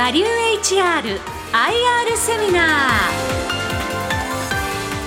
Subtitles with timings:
[0.00, 0.26] バリュー
[0.60, 1.20] HR
[1.52, 2.88] IR セミナ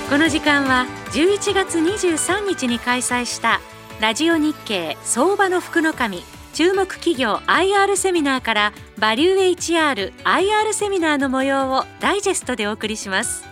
[0.05, 0.09] ー。
[0.11, 3.59] この時間は11月23日に開催した
[3.99, 6.21] ラジオ日経相場の福の神
[6.53, 13.45] 注目企業 IR セミナーからバリュー HR IR セミナーの模様をダイジェストでお送りします。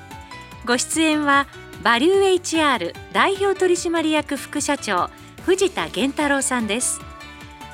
[0.68, 1.48] ご出演は
[1.82, 5.10] バリュー HR 代表取締役副社長
[5.44, 7.02] 藤田源太郎さんです。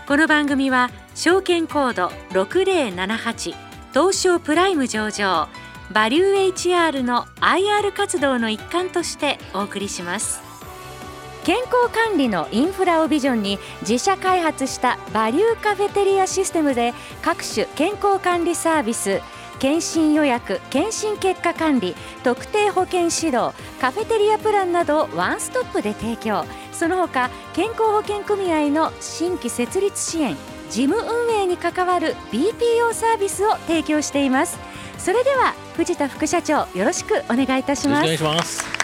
[0.07, 3.66] この番組は証券コード6078
[3.97, 5.49] 東証プライム上場
[5.91, 10.39] バリュー HR の IR 活動の一環としてお送りします。
[11.43, 16.93] 健康管理のインフラをビジョンに自社開発したバリューカフェテリアシステムで
[17.23, 19.19] 各種健康管理サービス
[19.57, 26.45] 検診予約検診結果管理特定保険指導カフェテリアプランなどをワンストップで提供。
[26.71, 30.37] その他健康保険組合の新規設立支援
[30.69, 34.57] 事務運営に関わる BPO サービスを提供しています。
[34.97, 38.03] それでは藤田副社長よろしくお願いいたします。
[38.03, 38.77] お願いします。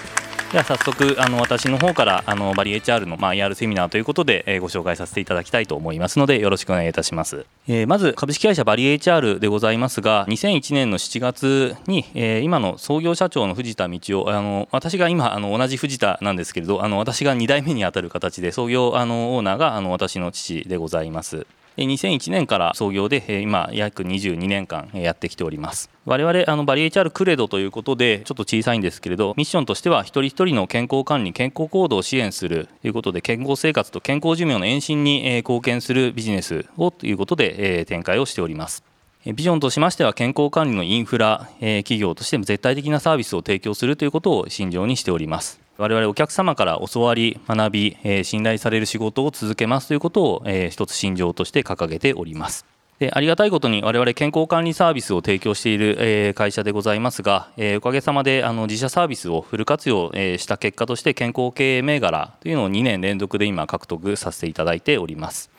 [0.53, 21.47] では早速あの私の方からあのバリ HR の、まあ、ER セミナーということで、えー、ご紹介させていただきたいと思いますのでよろしくお願いいたします、えー、まず株式会社バリ HR でございますが2001年の7月に、えー、今の創業社長の藤田道夫あの私が今あの同じ藤田なんですけれどあの私が2代目にあたる形で創業あのオーナーがあの私の父でございます。
[21.78, 25.90] 2001年から創業で今約22年間やってきております。
[26.06, 38.84] 我々あのバリエ HR クレドということでちょっと小さいんですけれどミッションとしては一人一人の健康管理健康行動を支援するということで健康生活と健康寿命の延伸に貢献するビジネスをということで展開をしております。
[39.26, 45.62] ビジョンとしましては健康管理のインフラ企業としても絶対的なサービスを提供するということを信条にしております。
[45.78, 52.66] 我々お客様から教わり学び、え信頼される仕事を続けますということを、え一つ信条として掲げております。
[53.00, 65.50] でありがたいことに我々健康管理サービスを提供している、え会社でございますが、えおかげさまであの自社サービスをフル活用、えした結果として健康経営銘柄というのを2年連続で今獲得させていただいております。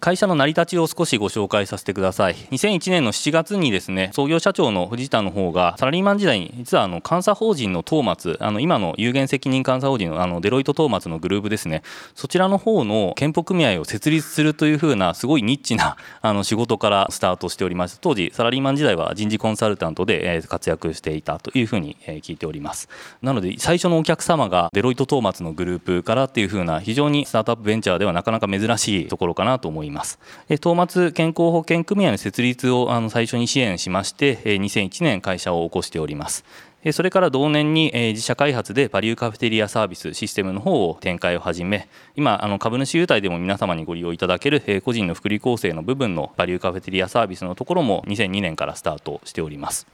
[0.00, 2.34] 会社の成り立ちを少しご紹介させてください。
[2.34, 11.82] 2001年の7月にですね創業社長の藤田の方がサラリーマン時代に実はあの監査法人の東松あの今の有限責任監査法人のあのデロイト東松のグループですね。
[12.14, 22.88] そちらの方の健保組合を設立するというふうなすごいニッチな あの仕事からスタートしておりました当時サラリーマン時代は人事コンサルタントで活躍していたというふうに聞いております。
[23.20, 29.89] なので最初のお客様がデロイト東松のグループからっていうふうな非常にスタートアップベンチャーではなかなか珍しいところかなと思います。
[29.90, 30.18] います。
[30.48, 36.44] 東松健康保険組合の設立をあの最初に支援しまして2001年会社を起こしております。
[36.92, 49.86] それから同年に自社開発でバリューカフェテリアサービスシステムの方を展開を始め今あの株主優待でも皆様にご利用いただける個人の福利厚生の部分のバリューカフェテリアサービスのところも2002年からスタートしております。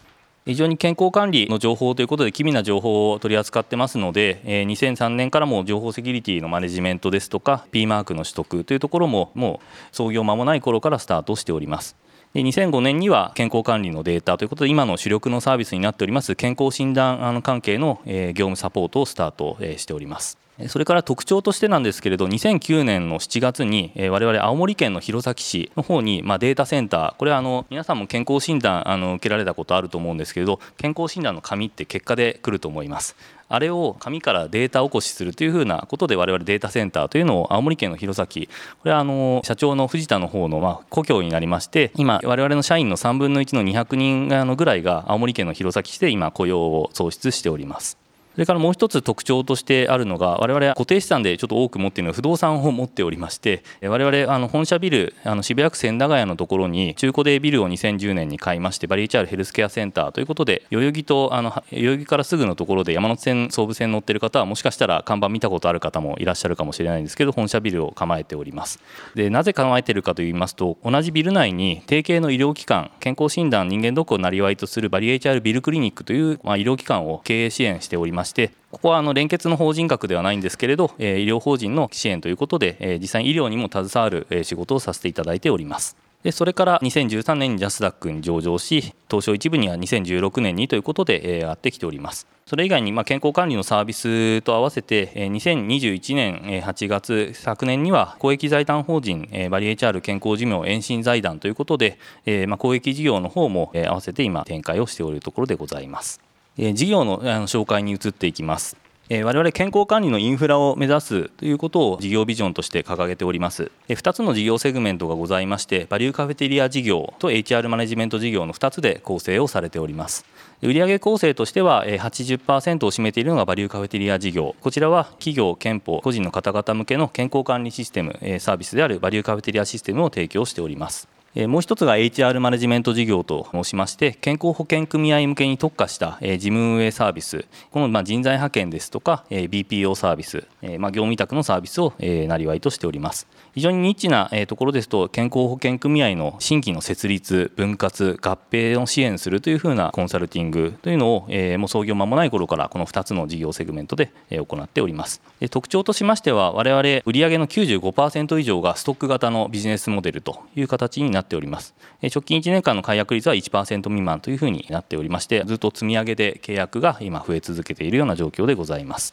[0.47, 11.97] 非常に健康管理の情報ということで機微な情報を取り扱ってますので2003年からも情報セキュリティのマネジメントですとか P マークの取得というところももう創業間もない頃からスタートしております。
[12.33, 20.46] で2005年には健康管理のデータということで今の主力のサービスになっております健康診断関係の業務サポートをスタートしております。
[20.69, 33.17] それから特徴としてなんですけれど2009年の7月に我々青森県の弘前市の方にまデータセンターこれはあの皆さんも健康診断あの受けられたことあると思うんですけれど健康診断の紙って結果で来ると思います。
[33.49, 38.51] あれを紙からデータ起こしするというふうなことで我々データセンターというのを青森県の弘前こ
[38.87, 48.06] れはあの社長の藤田の方のま故郷になりまして今我々の社員の3分の1の200人ぐらいが青森県の弘前市で今雇用を創出しております。
[48.37, 68.81] それからもう一つ特徴としてあるのが我々固定資産でちょっと多く持っているのは不動産を持っておりまして我々あの本社ビルあの渋谷区千駄ヶ谷のところに中古でビルを2010年に買いましてバリーチャールヘルスケアセンターということで代々木とあの代々木からすぐのところで山手線総武線乗ってる方はもしかしたら看板見たことある方もいらっしゃるかもしれないんですけど本社ビルを構えております。
[69.15, 85.97] でなぜ構えているかといいますと同じビル内に提携の医療機関健康診断人間ドックをなりわいとするバリエ HR ビルクリニックという、まあ、医療機関を経営支援しておりましてここはあの連結の法人格ではないんですけれど、え医療法人の支援ということで、え実際に医療にも携わる仕事をさせていただいております。
[86.23, 106.26] でそれから2013年にジャスダックに上場し東証一部には2016年にということで、えやってきておりますそれ以外にま健康管理のサービスと合わせて2021年8月昨年には公益財団法人バリエ HR 健康寿命延伸財団ということで、えま公益事業の方も合わせて今展開をしておるところでございます
[106.59, 108.77] 事業の紹介に移っていきます。
[109.09, 113.71] 我々健康管理のインフラを目指すということを事業ビジョンとして掲げております。
[113.89, 120.25] 2つの事業セグメントがございましてバリューカフェテリア事業と HR マネジメント事業の2つで構成をされております。
[120.61, 124.57] 売上構成としては80%を占めているのがバリューカフェテリア事業。
[124.61, 131.16] こちらは企業憲法個人の方々向けの健康管理システムサービスであるバリューカフェテリアシステムを提供しております。
[131.37, 137.45] もう一つが HR マネジメント事業と申しまして健康保険組合向けに特化した事務運営サービス。
[137.71, 141.93] この人材派遣ですとか BPO サービス業務委託のサービスを
[142.27, 143.27] なりわいとしております。
[143.55, 151.29] 非常にニッチなところですと健康保険組合の新規の設立分割合併を支援するというふうなコンサルティングというのを
[151.59, 155.21] もう創業間もない頃からこの2つの事業セグメントで行っております。
[155.51, 161.75] 特徴としましては我々売上の95%以上がストック型のビジネスモデルという形になってっております。
[162.03, 169.13] 直近1年間の解約率は1%未満というふうになっておりましてずっと積み上げで契約が今増え続けているような状況でございます。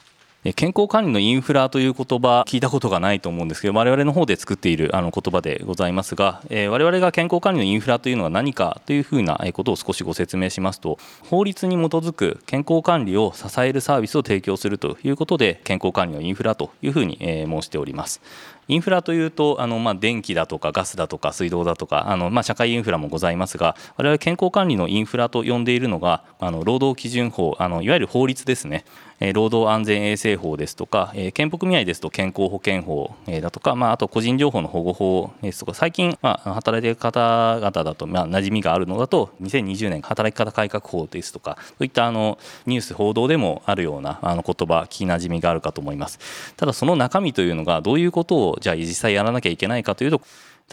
[0.52, 11.00] 健康管理のインフラという言葉聞いたことがないと思うんですけど我々の方で作っているあの言葉でございますが、えー、我々が健康管理のインフラというのは何かというふうなことを少しご説明しますと
[11.30, 18.22] 法律に基づく健康管理を支えるサービスを提供するということで健康管理のインフラというふうに、え申しております。
[18.68, 28.86] インフラというとあの、まあ、電気だとかガスだとか水道だとかあの、まあ、社会インフラもございますが我々健康管理のインフラと呼んでいるのがあの労働基準法あのいわゆる法律ですね。
[29.20, 46.20] え労働安全衛生法ですとか健保組合ですと健康保険法だとか、まあ、あと個人情報の保護法ですとか最近、まあ、働いている方々だと、まあ、馴染みがあるのだと2020年働き方改革法ですとかそういったあのニュース報道でもあるようなあの言葉聞き馴染みがあるかと思います。
[46.58, 50.22] ただその中身というのがどういうことをじゃあ実際やらなきゃいけないかというと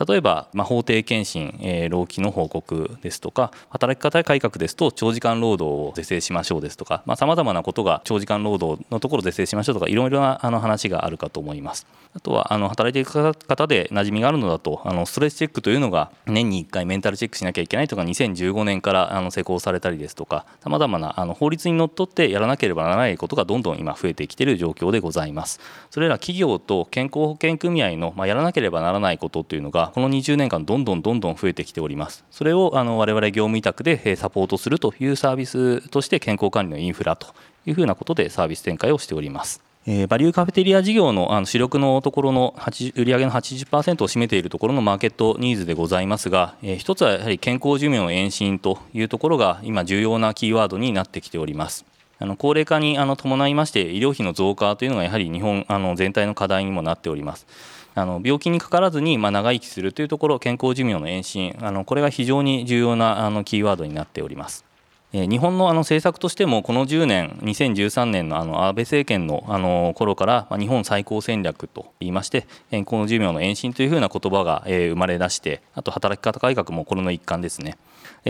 [0.06, 11.86] 例えば、まあ、法定検診、えー、労基の報告ですとか働き方改革ですと長時間労働を是正しましょうですとかさまざ、まなことが長時間労働のところ是正しましょうとかいろいろなあの話があるかと思います。
[12.12, 25.60] あとはあの働いている方で馴染みがあるのだとあのストレスチェックというのが年に1回メンタルチェックしなきゃいけないとか2015年からあの施行されたりですとかさまざまなあの法律にのっとってやらなければならないことがどんどん今増えてきている状況でございます。
[25.90, 37.28] それら企業と健康保険組合の、まあ、やらなければならないことというのがこの20年間どんどんどんどん増えてきておりますそれをあの我々業務委託でサポートするというサービスとして健康管理のインフラと
[37.66, 42.54] いうふうなことでサービス展開をしておりますえー、バリューカフェテリア事業のあの主力のところの
[42.96, 51.86] 売上の80%を占めているところのマーケットニーズでございますが、えー、一つはやはり健康寿命の延伸というところが今重要なキーワードになってきております。
[52.22, 57.46] あの高齢化にあの伴いまして医療費の増加というのがやはり日本あの全体の課題にもなっております。
[57.94, 64.64] あの病気にかからずに、ま、長生きするというところ健康寿命の延伸あのこれが非常に重要なあのキーワードになっております。
[65.12, 77.76] 日本のあの政策としてもこの10年2013年のあの安倍政権のあの頃から日本最高戦略といいまして健康寿命の延伸というふうな言葉が生まれ出してあと働き方改革もこれの一環ですね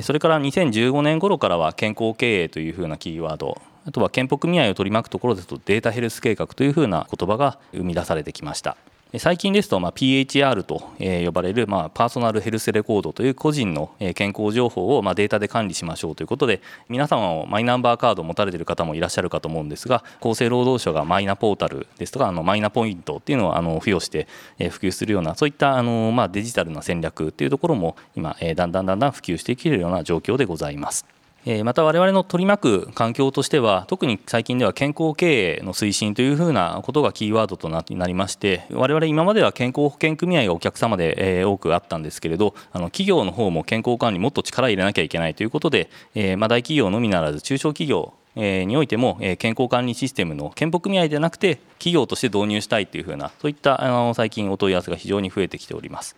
[0.00, 8.78] それから2015年頃からは健康経営というふうなキーワードあとは健保組合を取り巻くところですとデータヘルス計画というふうな言葉が生み出されてきました
[9.18, 24.28] 最近ですと、まあ、PHR と呼ばれる、まあ、パーソナルヘルスレコードという個人の健康情報を、まあ、データで管理しましょうということで皆様もマイナンバーカードを持たれている方もいらっしゃるかと思うんですが厚生労働省がマイナポータルですとかあのマイナポイントっていうのをあの付与して
[24.58, 31.19] 普及するようなそういったあの、まあ、デジタルな戦略っていうところも今だんだんだんだん普及してきているような状況でございます。
[31.64, 45.88] また我々の取り巻く環境としては特に最近では健康経営の推進というふうなことがキーワードとなりまして我々今までは健康保険組合がお客様で多くあったんですけれどあの企業の方も健康管理もっと力入れなきゃいけないということで、
[46.37, 56.16] ま、大企業のみならず中小企業においても健康管理システムの健保組合ではなくて企業として導入したいというふうなそういったあの最近お問い合わせが非常に増えてきております。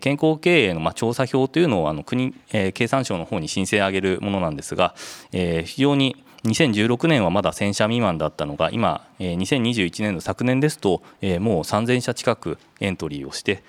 [0.00, 2.34] 健康経営のま調査表というのをあの国、
[2.74, 4.94] 経産省の方に申請を上げるものなんですが、
[5.30, 13.62] 非常に2016年はまだ1000社未満だったのが今2021年の昨年ですともう3000社近くエントリーをして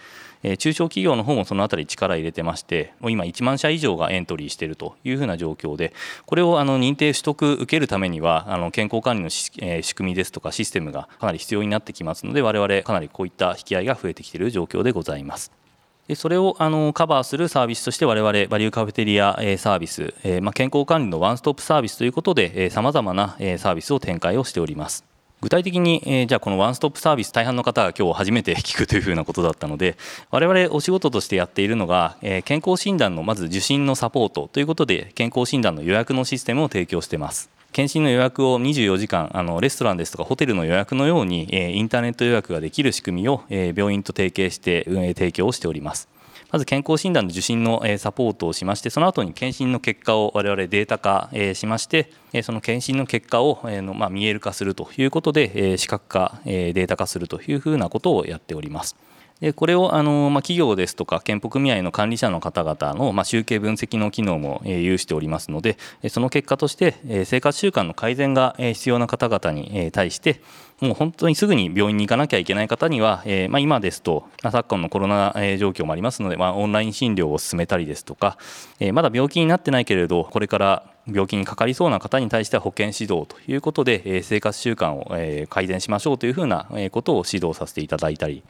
[0.60, 5.94] 中小企業の方もそのあたり力入れてましてもう今1万社以上がエントリーしているというふうな状況で
[6.26, 9.52] これをあの認定取得受けるためにはあの健康管理の仕
[9.96, 15.67] 組みですとかシステムがかなり必要になってきますので我々かなりこういった引き合いが増えてきている状況でございます。
[16.08, 25.06] でそれをあのカバーするサービスとして我々バリューカフェテリアサービス、え、ま、健康管理のワンストップサービスということでさまざまなサービスを展開をしております。
[25.40, 29.96] 具体的に、えー、じゃあこのワンストップサービス大半の方が今日初めて聞くというふうなことだったので
[30.32, 46.10] 我々お仕事としてやっているのが、えー、健康診断のまず受診のサポートということで健康診断の予約のシステムを提供しています検診の予約を24時間あのレストランですとかホテルの予約のように、えインターネット予約ができる仕組みを、え病院と提携して運営提供をしております
[46.52, 52.10] まず健康診断の受診のサポートをしましてその後に検診の結果を我々データ化しまして
[52.42, 53.60] その検診の結果を
[53.96, 58.96] ま見える化するということで視覚化データ化するというふうなことをやっております。
[59.40, 65.78] でこれをあの、まあ、企業ですとか健保組合の管理者の方々の、まあ、集計分析の機能も、えー、有しておりますので
[66.10, 70.42] その結果として、えー、生活習慣の改善が、えー、必要な方々に、えー、対して
[70.80, 78.38] もう本当にすぐに病院に行かなきゃいけない方には、えーまあ、今ですと、昨今のコロナ、え、状況もありますので、まあ、オンライン診療を進めたりですとか、
[78.80, 88.44] えー、まだ病気になってないけれどこれから病気にかかりそうな方に対しては保健指導ということで、え、生活習慣を、え、改善しましょうというふうなことを指導させていただいたり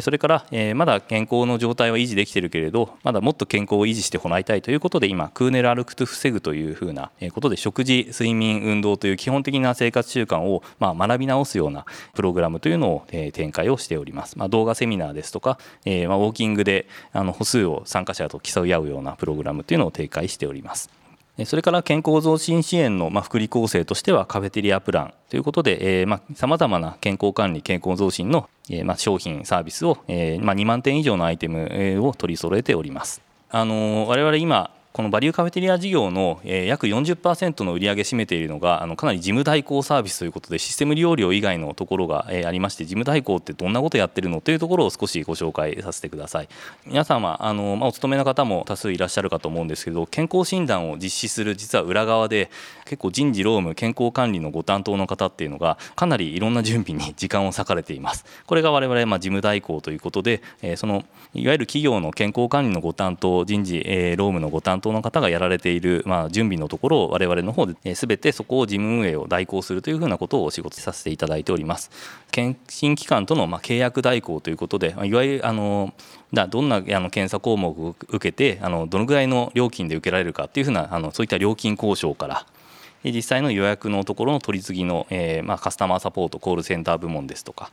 [0.00, 11.84] それから、え、まだ健康の状態は維持できているけれどまだもっと健康を維持してもらいたいということで今クーネル歩くと防ぐというふうなことで食事睡眠運動という基本的な生活習慣を、ま、学び直すような
[12.14, 20.90] プログラムというのを、え、展開をしております、まあ、動画セミナーですとか、えま、ウォーキングであの歩数を参加者と競い合うようなプログラムというのを展開しております。
[21.44, 28.48] それから健康増進支援の福利厚生としてはカフェテリアプランということでさまざ、まな健康管理健康増進の
[28.96, 33.22] 商品サービスを2万点以上のアイテムを取り揃えております。
[33.50, 46.48] あの我々今このバリューカフェテリア事業の、約40%の売り上げ占めているのがあのかなり事務代行サービスということでシステム利用料以外のところが、ありまして事務代行ってどんなことやってるのというところを少しご紹介させてください。
[46.86, 52.50] 皆様あの、まあ、お勤めの方も多数いらっしゃるかと思うんですけど健康診断を実施する実は裏側で
[52.84, 58.24] 結構人事労務健康管理のご担当の方っていうのがかなりいろんな準備に時間を割かれています。
[58.46, 60.42] これが我々、まあ、事務代行ということで、
[60.76, 61.04] その
[61.34, 63.80] いわゆる企業の健康管理のご担当人事、
[64.16, 71.90] 労務のご担当担当の方がやられている、まあ、準備のところを我々の方で、えー、全てそこを事務運営を代行するというふうなことをお仕事させていただいております。
[72.30, 75.92] 検診機関との、まあ、契約代行ということで、いわゆるあの
[76.32, 82.46] どんなあの検査項目を受けてあのどのぐらいの料金で受けられるかっていうふうなあのそういった料金交渉から
[83.04, 87.70] 実際の予約のところの取り次ぎの、えーまあ、カスタマーサポートコールセンター部門ですとか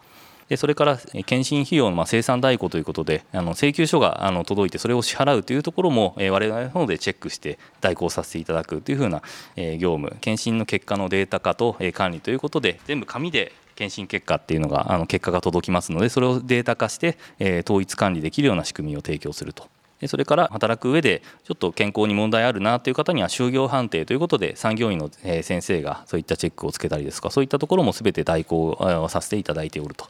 [0.49, 9.21] でそれから検診費用のま生産代行ということであの請求書があの届いてそれを支払うというところも、え、我々の方でチェックして代行させていただくというふうな、
[9.55, 19.67] え、業務検診の結果のデータ化と、え、管理ということで全部紙で検診結果っていうのがあの結果が届きますのでそれをデータ化して、え、統一管理できるような仕組みを提供すると。
[20.07, 25.09] それから働く上でちょっと健康に問題あるなという方には就業判定ということで産業医の
[25.41, 30.07] 先生がそういったチェックをつけたりですとかそういったところも全て代行させていただいておると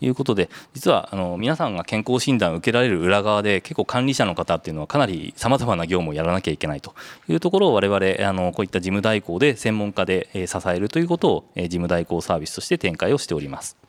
[0.00, 6.94] いうことで実はあの皆さんが健康診断を受けられる裏側で結構管理者の方っていうのはかなりさまざまな業務をやらなきゃいけないと
[7.28, 13.85] いうところを我々あのこういった事務代行で専門家で支えるということを事務代行サービスとして展開をしております。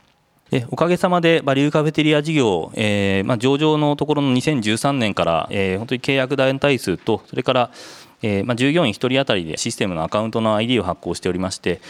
[0.50, 7.72] でおかげさまでバリューカフェテリア事業、えーまあ、上場のところの2013年から、えー、本当に契約団体数とそれから、
[8.22, 11.82] えーまあ、従業員1人当たりでシステムのアカウントの ID を発行しておりまして、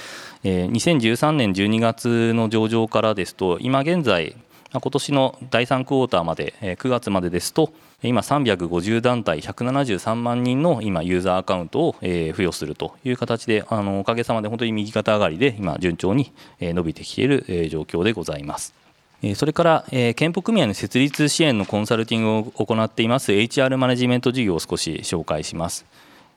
[0.43, 4.35] えー、2013年12月の上場からですと今現在
[4.73, 7.71] 今年の第3クォーターまで9月までですと
[8.03, 18.75] 今350団体173万人の今ユーザーアカウントを付与するという形であのおかげさまで本当に右肩上がりで今順調に伸びてきている状況でございます。
[19.35, 25.87] それから、憲法組合の設立支援のコンサルティングを行っています HR マネジメント事業を少し紹介します。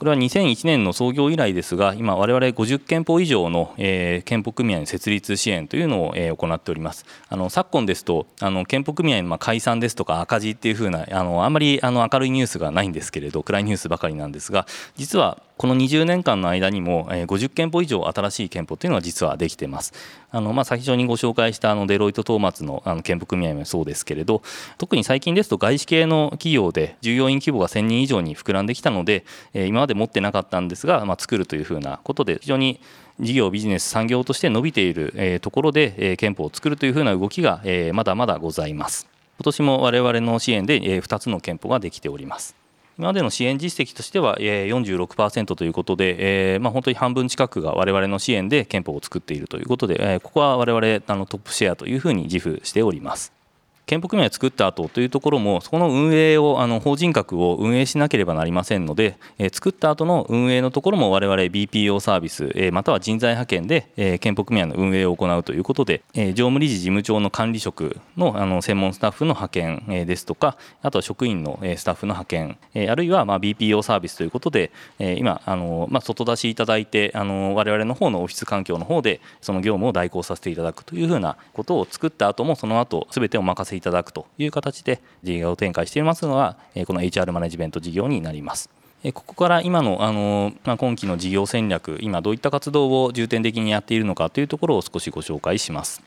[0.01, 7.05] これは2001年の創業以来ですが今我々50憲法以上の、えー、憲法組合の設立支援というのを、えー、行っております。
[7.29, 14.67] あの昨今ですとあの憲法組合のま解散ですとか赤字っていうふうなあのあんまりあの明るいニュースがないんですけれど暗いニュースばかりなんですが
[14.97, 19.93] 実はこの20年間の間にもえ50憲法以上新しい憲法というのは実はできています。
[20.31, 24.41] あのまあ、先ほどにご紹介したあのデロイト・トーマツのあの憲法組合もそうですけれど
[24.79, 32.81] 特に最近ですと外資系の企業で従業員規模が1000人以上に膨らんできたのでえ今まで持ってなかったんですが、まあ、作るというふうなことで非常に
[33.21, 39.07] 事業ビジネス産業として伸びているえところでえ憲法を作るというふうな動きがえまだまだございます。
[39.37, 42.60] 今年も我々の支援で2つの憲法ができております。
[43.01, 53.40] 今までの支援実績としては46%ということで、えーまあ、本当に半分近くが我々の支援で憲法を作っているということで、えー、ここは我々あのトップシェアというふうに自負しております。
[53.87, 74.71] 健保組合を作った後というところもそこの運営をあの法人格を運営しなければなりませんので、えー、作った後の運営のところも我々 BPO サービス、えー、または人材派遣で、えー、健保組合の運営を行うということで、えー、常務理事事務長の管理職のあの専門スタッフの派遣、えー、ですとかあとは職員の、えー、スタッフの派遣、えー、あるいはまあ BPO サービスということで、
[75.01, 86.57] えー、今あの、まあ、外出しいただいてあの我々の方のオフィス環境の方でその業務を代行させていただくというふうなことを作った後もその後全てお任せいただくという形で事業を展開していますのが
[86.87, 88.69] この HR マネジメント事業になります。
[89.15, 96.03] ここから今のあの、まあ、今期の事業戦略、今どういった活動を重点的にやっているのかというところを少しご紹介します。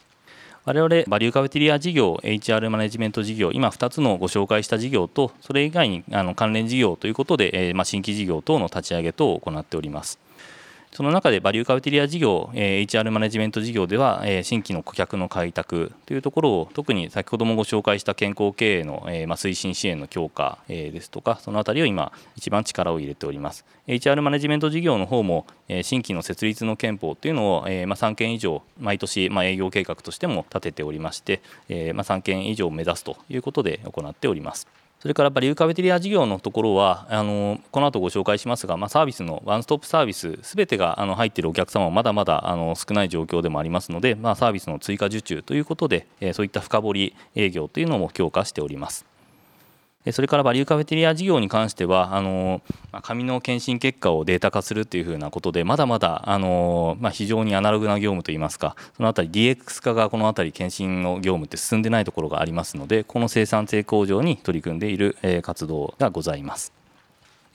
[0.66, 10.20] 我々バリューカフェテリア事業 HR マネジメント事業今2つのご紹介した事業とそれ以外にあの関連事業ということで、え、ま、新規事業等の立ち上げ等を行っております。
[10.96, 23.66] その中でバリューカウテリア事業、え HR マネジメント事業では、え新規の顧客の開拓というところを特に先ほどもご紹介した健康経営の、えま推進支援の強化、えですとかそのあたりを今一番力を入れております。
[23.88, 34.83] HR マネジメント事業の方も、え新規の設立の憲法というのを、えま3件以上毎年、ま営業計画としても立てておりまして、えま3件以上を目指すということで行っております。
[35.04, 49.06] それからバリューカフェテリア事業のところはあのこの後ご紹介しますが、まあ、サービスのワンストップサービスすべてがあの入っているお客様はまだまだあの少ない状況でもありますので、まあ、サービスの追加受注ということで、え、そういった深掘り営業というのも強化しております。
[50.12, 52.62] それからバリューカフェテリア事業に関してはあの
[53.02, 66.83] 紙の検診結果をデータ化するというふうなことでまだまだあの、まあ、非常にアナログな業務といいますかそのあたり DX 化がこのあたり検診の業務って進んでないところがありますのでこの生産性向上に取り組んでいる活動がございます。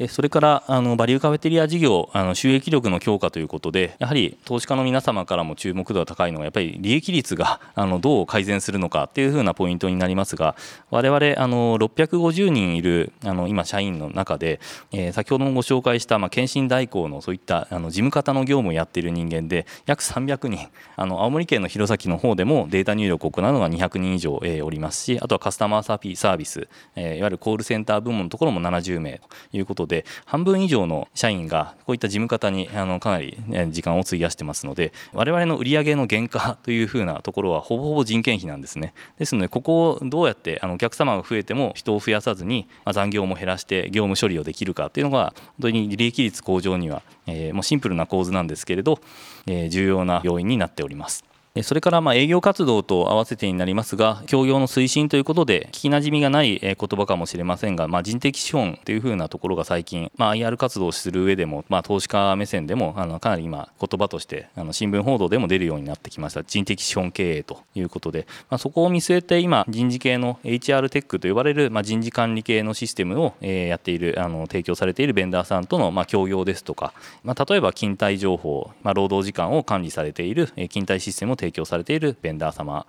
[0.07, 10.55] それからあのバリューカフェテリア事業あの収益力の強化ということでやはり投資家の皆様からも注目度が高いのはやっぱり利益率があのどう改善するのかっていうふうなポイントになりますが
[10.91, 14.61] 我々あの650人いるあの今社員の中で、
[14.93, 33.37] えー、先ほどもご紹介した、まあ、検診代行のそういったあの事務方の業務をやっている人間で約300人あの青森県の弘前の方でもデータ入力を行うのが200人以上、えー、おりますしあとはカスタマーサービス、えー、いわゆるコールセンター部門のところも70名ということでで半分以上の社員がこういった事務方にあのかなり
[33.71, 49.01] 時間を費やしてますので我々の売上の原価 というふうなところはほぼほぼ人件費なんですねですのでここをどうやってあのお客様が増えても人を増やさずに、ま残業も減らして業務処理をできるかっていうのが本当に利益率向上には、え、もうシンプルな構図なんですけれど、
[49.47, 51.28] え、重要な要因になっております。
[51.63, 76.93] それからま営業活動と合わせてになりますが、協業の推進ということで、聞きなじみがない言葉かもしれませんが、まあ、人的資本というふうなところが最近、まあ、IR 活動をする上でも、まあ、投資家目線でもあのかなり今、言葉としてあの新聞報道でも出るようになってきました、人的資本経営ということで、ま、そこを見据えて、今、人事系の HR テックと呼ばれる、ま、人事管理系のシステムを、えやっている、あの提供されているベンダーさんとの、ま、協業ですとか、
[77.25, 82.87] ま、例えば勤怠情報、ま、労働時間を管理されている、勤怠システムを提供供されているベンダー様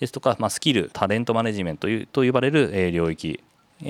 [0.00, 3.40] ですとか、まあ、スキルタレントマネジメントと呼ばれる領域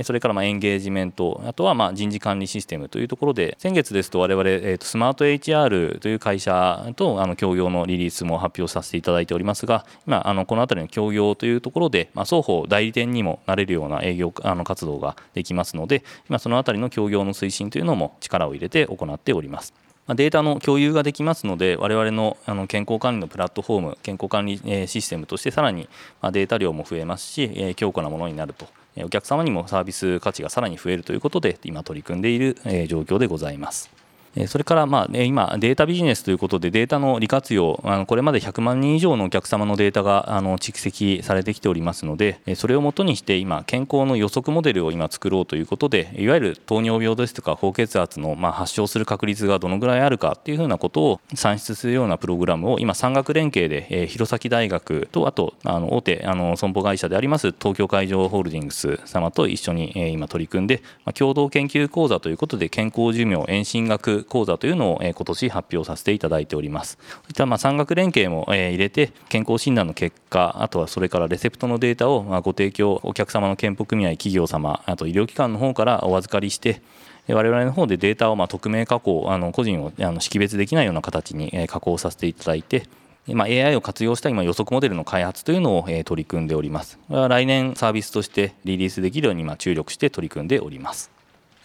[0.02, 19.74] それからまエンゲージメント、あとはま人事管理システムというところで、先月ですと我々、えー、とスマート HR という会社とあの協業のリリースも発表させていただいておりますが、今、あのこの辺りの協業というところで、ま双方代理店にもなれるような営業あの活動ができますので、今その辺りの協業の推進というのも力を入れて行っております。
[20.08, 25.88] データの共有ができますので我々のあの健康管理のプラットフォーム健康管理システムとしてさらに
[26.32, 28.66] データ量も増えますし強固なものになると
[28.98, 32.56] お客様にもサービス価値がさらに増えるということで今取り組んでいる
[32.88, 34.01] 状況でございます。
[34.46, 60.82] それからまあ今、データビジネスということで、データの利活用、あのこれまで100万人以上のお客様のデータがあの蓄積されてきておりますので、それをもとにして今、健康の予測モデルを今作ろうということで、いわゆる糖尿病ですとか高血圧のまあ発症する確率がどのぐらいあるかっていうふうなことを算出するようなプログラムを今、産学連携で弘前大学と、あとあの大手あの損保会社であります東京海上ホールディングス様と一緒に今取り組んで、
[61.14, 66.98] 共同研究講座ということで、健康寿命延伸学講座というのを今年発表させていただいております。
[67.00, 76.82] そういったま産学連携も入れて健康診断の結果、あとはそれからレセプトのデータをご提供、お客様の健保組合、企業様、あと医療機関の方からお預かりして、
[77.28, 82.86] 我々の方でデータをま匿名加工、あの個人をあの識別できないような形に加工させていただいて、
[83.28, 86.98] ま AI を活用した今予測モデルの開発というのを取り組んでおります。
[87.08, 91.11] 来年サービスとしてリリースできるように今注力して取り組んでおります。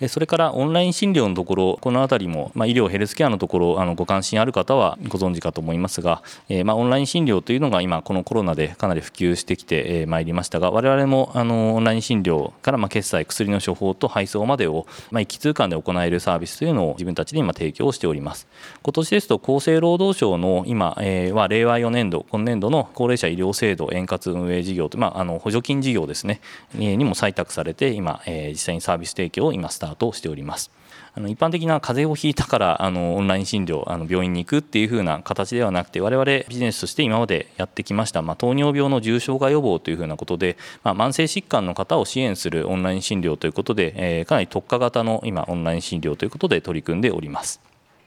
[0.08, 18.48] それからオンライン診療のところ、このあたりも、まあ、医療、ヘルスケアのところ、あのご関心ある方はご存知かと思いますが、えー、まあ、オンライン診療というのが今、このコロナでかなり普及してきてまいりましたが、我々もあのオンライン診療からまあ決済、薬の処方と配送までを、まあ、一気通貫で行えるサービスというのを自分たちで今、提供しております。
[18.84, 26.40] 今年ですと、厚生労働省の今、えー、は令和4年度、今年度の高齢者医療制度円滑運営事業と、まあ、あの補助金事業ですね、
[26.76, 30.72] にも採択されて、今、えー、実際にサービス提供を今、スタートしております。
[31.18, 47.62] あの一般的な風邪をひいたからあのオンライン診療あの病院に行くっていう風な形ではなくて我々ビジネスとして今までやってきました、まあ、糖尿病の重症化予防という風なことで、まあ、慢性疾患の方を支援するオンライン診療ということで、えー、かなり特化型の今オンライン診療ということで取り組んでおります。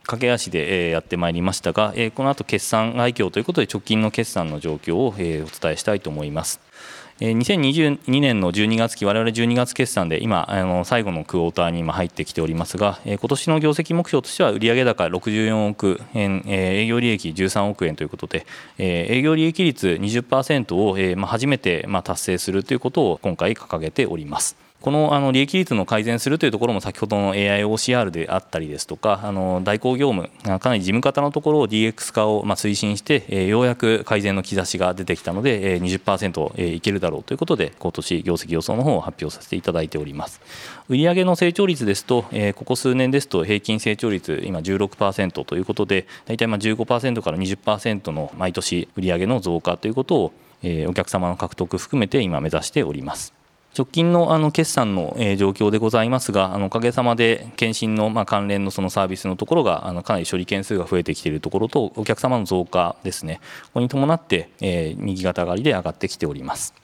[0.05, 6.61] 駆け足でやってまいりましたが、この後決算概況ということで直近の決算の状況をお伝えしたいと思います。
[7.21, 18.47] 2022年の12月期、我々12月決算で今、あの最後のクォーターに今入ってきておりますが、今年の業績目標としては、売上高64億円、営業利益13億円ということで、
[18.79, 24.70] 営業利益率20%を初めて達成するということを今回掲げております。
[24.81, 40.41] このあの利益率の改善するというところも先ほどの AIOCR であったりですとかあの代行業務かなり事務方のところを DX 化をま推進して、えようやく改善の兆しが出てきたので、え20%、えいけるだろうということで今年業績予想の方を発表させていただいております。
[40.89, 53.40] 売上の成長率ですと、えここ数年ですと平均成長率今16%ということで大体まあ15%から20%の毎年売上の増加ということを、お客様の獲得含めて今目指しております。
[53.77, 66.75] 直近のあの決算の状況でございますが、あのおかげさまで検診のまあ関連のそのサービスのところがあのかなり処理件数が増えてきているところと、お客様の増加ですね、ここに伴って、え右肩上がりで上がってきております。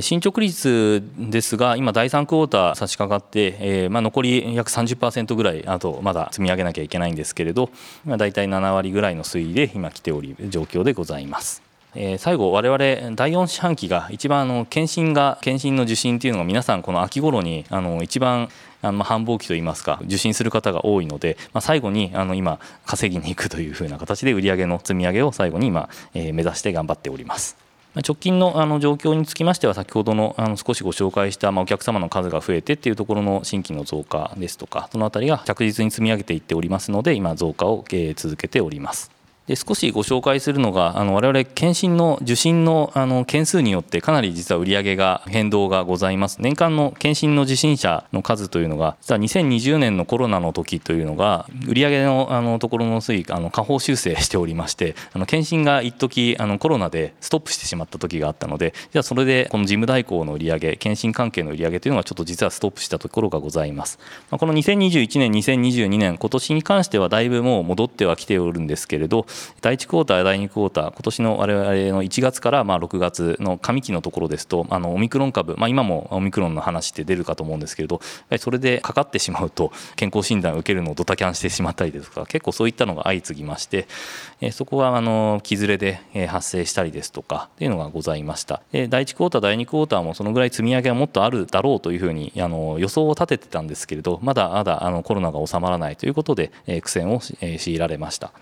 [0.00, 7.68] 進捗率ですが、今、第3クォーター差し掛かって、えまあ、残り約30%ぐらい、あとまだ積み上げなきゃいけないんですけれど、
[8.06, 11.73] 大体7割ぐらいの推移で今、来ており状況でございます。
[11.96, 12.78] えー、最後、我々
[13.14, 18.48] 第4四半期が一番あの検診が検診の受診っていうのが皆さんこの秋頃にあの一番
[18.82, 27.56] あの繁忙期といいますか受診する方が多いので、まあ、最後にあの今稼ぎに行くというふうな形で売上の積み上げを最後に今、えー、目指して頑張っております。
[28.02, 37.84] 直近のあの状況につきましては先ほどのあの少しご紹介したまお客様の数が増えてっていうところの新規の増加ですとかそのあたりが着実に積み上げていっておりますので今増加を
[38.16, 39.12] 続けております。
[39.46, 46.40] で少しご紹介するのがあの我々検診の受診のあの件数によってかなり実は売り上げが変動がございます。
[46.40, 63.98] 年間の検診の受診者の数というのが実は2020年のコロナの時というのが売上のあのところの推移あの下方修正しておりましてあの検診が一時あのコロナでストップしてしまった時があったのでじゃあそれでこの事務代行の売上検診関係の売上というのがちょっと実はストップしたところがございます、
[64.30, 69.26] まあ、この2021年2022年今年に関してはだいぶもう戻ってはきておるんですけれど
[69.60, 78.00] 第1クォーター、第2クォーター、今年の我々の1月からまあ6月の上期のところですと、あのオミクロン株、まあ、今もオミクロンの話って出るかと思うんですけれど、
[78.38, 83.86] それでかかってしまうと、健康診断を受けるのをドタキャンしてしまったりですとか、結構そういったのが相次ぎまして、
[84.52, 88.62] そこはあの木ずれで発生したりですとかっていうのがございました。
[88.72, 98.32] 第1クォーター、第2クォーターもそのぐらい積み上げはもっとあるだろうというふうにあの予想を立ててたんですけれど、まだまだあのコロナが収まらないということで、苦戦を強いられました。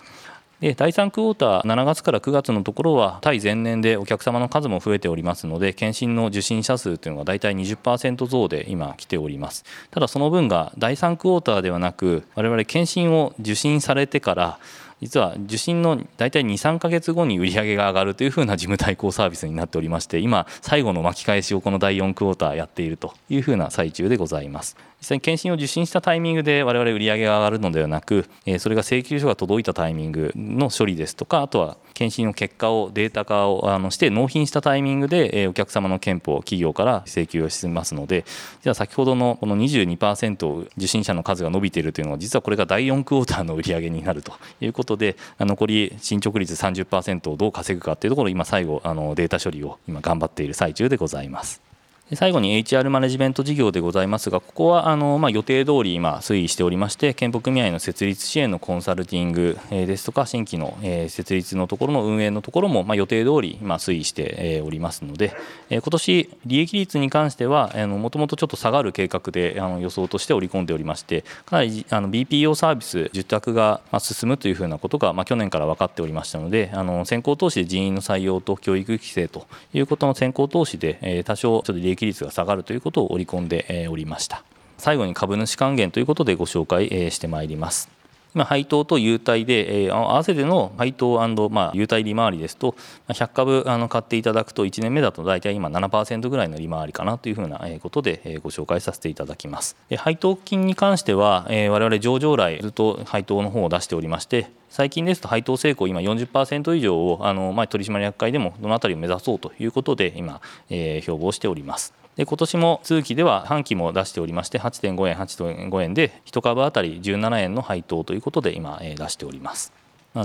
[0.62, 9.64] で第3クォーター7月から9月のところは対前年でお客様の数も増えておりますので検診の受診者数というのが大体20%増で今来ております。
[9.90, 14.60] ただその分が第3クォーターではなく我々検診を受診されてから
[15.00, 24.76] 実は受診の大体23か月後に売り上げが上がるというふうな事務代行サービスになっておりまして今最後の巻き返しをこの第4クォーターやっているというふうな最中でございます。
[25.02, 28.24] 実際に検診を受診したタイミングで我々売り上げが上がるのではなく
[28.60, 38.24] それが請求書が届いたタイミングの処理ですとかあとは検診の結果をデータ化をあのして納品したタイミングでお客様の憲法企業から請求をしますので
[38.62, 51.71] じゃあ先ほどのこの22%受診者の数が伸びているというのは実はこれが第4クォーターの売り上げになるということで残り進捗率30%をどう稼ぐかというところを今最後あのデータ処理を今頑張っている最中でございます。
[52.14, 60.76] 最後に HR マネジメント事業でございますが、ここはあの、まあ、予定通り今推移しておりまして、健保組合の設立支援のコンサルティングですとか、新規の
[61.08, 65.34] 設立のところの運営のところも、まあ、予定通り今推移しておりますので、
[65.70, 84.44] 今年利益率に関しては、もともとちょっと下がる計画であの予想として織り込んでおりまして、かなりあの BPO サービス受託が進むというふうなことが、まあ、去年から分かっておりましたので、あの先行投資で人員の採用と教育規制ということの先行投資で、多少ちょっと利益率が下がるということを織り込んでおりました。
[84.82, 87.88] 最後に株主還元ということでご紹介してまいります
[88.34, 91.12] 今配当と優待で、えー、合わせての配当
[91.50, 92.74] まあ優待利回りですと
[93.08, 99.76] 100株あの買っていただくと1年目だと大体今7%ぐらいの利回りかなというふうなことでご紹介させていただきます。
[99.98, 110.40] 配当金に関しては、えー、我々上場来ずっと配当の方を出しておりまして最近ですと配当成功今40%以上をあの、まあ、取締役会でもどのあたりを目指そうということで今、
[110.70, 112.01] えー、標榜しております。
[112.16, 119.72] で今年も通期では半期も出しておりまして8.5円8.5円で1株当たり17円の配当ということで今、出しております。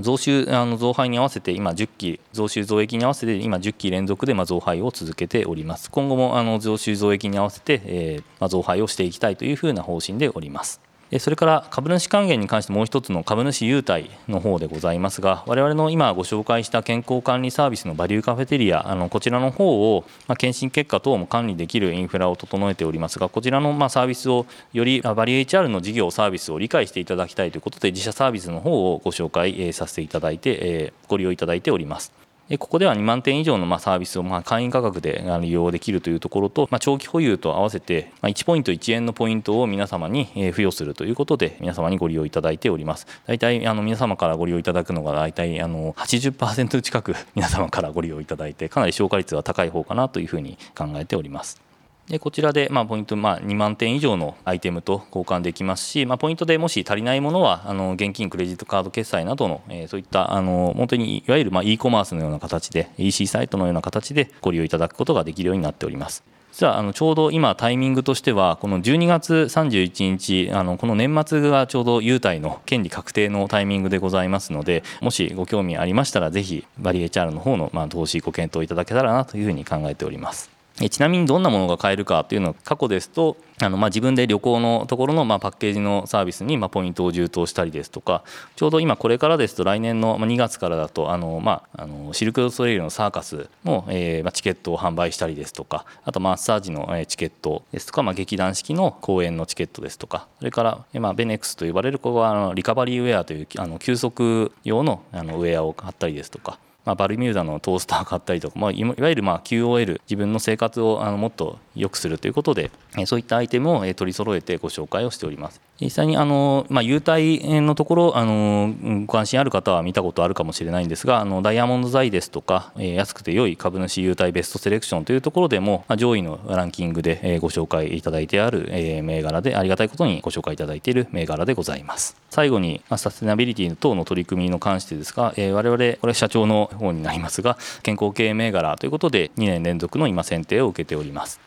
[0.02, 5.90] 増収あの増配に合わせて今10期増収増益に合わせて今10期連続でま増配を続けております。
[5.90, 10.82] 今後もあの増収増益に合わせて、えー、ま増配をしていきたいというふうな方針でおります。
[11.20, 32.27] それから株主還元に関してもう一つの株主優待の方でございますが我々の今ご紹介した健康管理サービスのバリューカフェテリアあのこちらの方を、ま、検診結果等も管理できるインフラを整えておりますがこちらのまサービスをよりバリュー HR の事業サービスを理解していただきたいということで自社サービスの方をご紹介させていただいてご利用いただいております。
[32.56, 43.06] ここでは2万点以上のまサービスをま会員価格で利用できるというところと、ま長期保有と合わせて1ポイント1円のポイントを皆様に付与するということで皆様にご利用いただいております。
[43.26, 51.67] 大体あの皆様からご利用いただくのが大体あの80%近く皆様からご利用いただいてかなり消化率は高い方かなというふうに考えております。
[52.10, 66.24] でこちらで、まあ、ポイント、まあ、2万点以上のアイテムと交換できますし、まあ、ポイントでもし足りないものはあの現金クレジットカード決済などの、えー、そういったあの本当にいわゆる、まあ、e コマースのような形で EC サイトのような形でご利用いただくことができるようになっております。
[66.54, 80.57] 実はあのちょうど今タイミングとしてはこの12月31日あのこの年末がちょうど優待の権利確定のタイミングでございますのでもしご興味ありましたらぜひバリエチャールの方のま投資ご検討いただけたらなというふうに考えております。
[80.90, 88.24] ちなみにどんなものが買えるかというのは過去ですとあのまあ自分で旅行のところのまあパッケージのサービスにまあポイントを充当したりですとか
[88.56, 112.72] ちょうど今これからですと来年の2月からだとあのまああのシルク・ド・ソレイユのサーカスのえまあチケットを販売したりですとかあとマッサージのチケットですとかまあ劇団四季の公演のチケットですとかそれからまあベネックスと呼ばれるここはあのリカバリーウェアというあの休息用のあのウェアを買ったりですとかまあ、バルミューダのトースター買ったりとか、まあ、いわゆるまあ QOL 自分の生活をあのもっと良くするということで
[113.06, 115.67] そういったアイテムを取り揃えてご紹介をしております。
[115.80, 118.74] 実際にあの、まあ、優待のところあの
[119.06, 132.18] ご関心ある方は見たことあるかもしれないんですがあのダイヤモンド財ですとか、え安くて良い株主優待ベストセレクションというところでも、まあ、上位のランキングで、えご紹介いただいてある、え銘柄でありがたいことにご紹介いただいている銘柄でございます。
[132.30, 141.40] 最後に、まあ、サステナビリティ等の取り組みに関してですが、え我々これ社長の方になりますが健康経営銘柄ということで2年連続の今選定を受けております。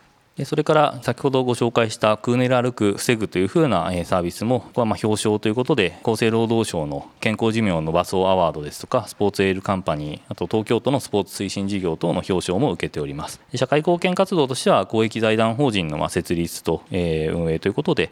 [0.44, 13.40] それから先ほどご紹介したクーネル歩く防ぐというふうなサービスもこれはま表彰ということで厚生労働省の健康寿命を伸ばそうアワードですとかスポーツエールカンパニーあと東京都のスポーツ推進事業等の表彰も受けております。
[13.54, 18.10] 社会貢献活動としては公益財団法人のま設立と運営ということで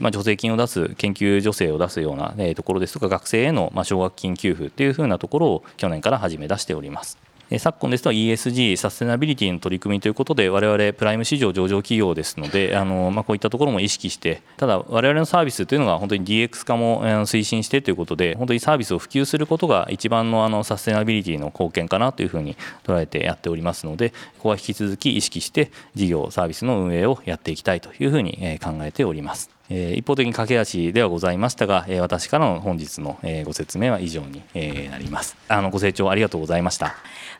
[0.00, 7.25] ま助成金を出す研究助成を出すようなところですとか学生への奨学金給付というふうなところを去年から始め出しております。
[7.58, 29.55] 昨今ですと ESG サステナビリティの取り組みということで我々プライム市場上場企業ですのであの、まあ、こういったところも意識してただ我々のサービスというのが本当に DX 化も推進してということで本当にサービスを普及することが一番のあのサステナビリティの貢献かなというふうに捉えてやっておりますのでここは引き続き意識して事業サービスの運営をやっていきたいというふうに考えております。
[29.68, 35.36] え一方的に駆け足ではございましたが、え私からの本日の、えご説明は以上に、えなります。
[35.48, 36.94] あのご清聴ありがとうございました。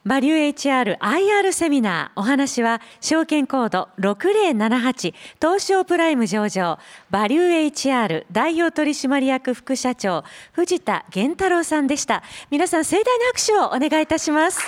[0.04, 2.20] バリュー HR IR セミナー。
[2.20, 6.78] お話は証券コード6078東証プライム上場
[7.10, 12.22] バリュー HR 代表取締役副社長藤田源太郎さんでした。
[12.50, 14.60] 皆さん盛大な拍手をお願いいたします。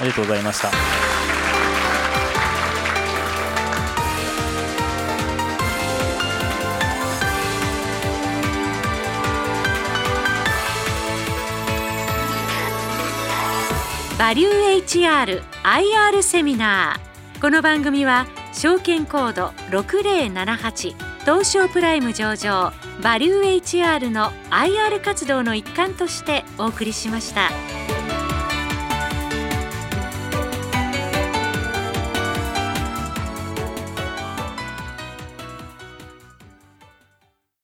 [0.00, 1.03] ありがとうございました
[14.24, 27.50] バリュー HR IR セミナーこの番組は証券コード6078東証プライム上場バリュー HR の IR 活動の一環としてお送りしました。